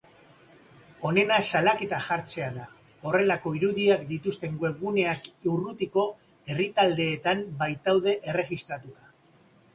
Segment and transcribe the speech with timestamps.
[1.09, 2.63] Onena salaketa jartzea da,
[3.09, 6.07] horrelako irudiak dituzten webguneak urrutiko
[6.55, 9.15] herrialdeetan baitaude erregistratuta.